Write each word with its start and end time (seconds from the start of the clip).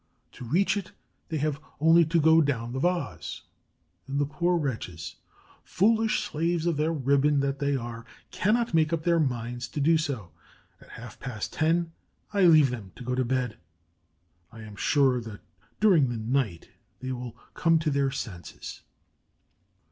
To 0.31 0.43
reach 0.43 0.77
it 0.77 0.93
they 1.29 1.37
have 1.37 1.61
only 1.79 2.05
to 2.05 2.19
go 2.19 2.41
down 2.41 2.73
the 2.73 2.79
vase; 2.79 3.43
and 4.07 4.17
the 4.19 4.25
poor 4.25 4.57
wretches, 4.57 5.17
foolish 5.63 6.23
slaves 6.23 6.65
of 6.65 6.77
their 6.77 6.91
ribbon 6.91 7.39
that 7.41 7.59
they 7.59 7.75
are, 7.75 8.03
cannot 8.31 8.73
make 8.73 8.91
up 8.91 9.03
their 9.03 9.19
minds 9.19 9.67
to 9.67 9.79
do 9.79 9.99
so. 9.99 10.31
At 10.81 10.89
half 10.89 11.19
past 11.19 11.53
ten 11.53 11.91
I 12.33 12.45
leave 12.45 12.71
them 12.71 12.93
to 12.95 13.03
go 13.03 13.13
to 13.13 13.23
bed; 13.23 13.59
I 14.51 14.61
am 14.63 14.75
sure 14.75 15.21
that 15.21 15.41
during 15.79 16.09
the 16.09 16.17
night 16.17 16.69
they 16.99 17.11
will 17.11 17.33
come 17.53 17.77
to 17.77 17.91
their 17.91 18.09
senses. 18.09 18.81